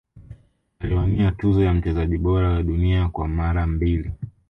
[0.79, 4.11] aliwania tuzo ya mchezaji bora wa dunia kwa mara mbili